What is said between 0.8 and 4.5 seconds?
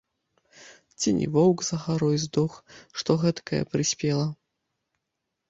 Ці не воўк за гарой здох, што гэткае прыспела?